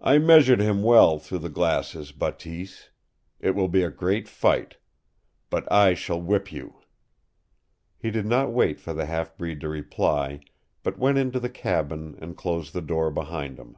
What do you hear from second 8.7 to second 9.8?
for the half breed to